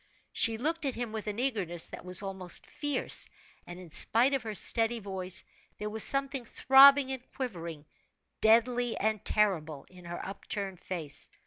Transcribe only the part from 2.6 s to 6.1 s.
fierce; and in spite of her steady voice, there was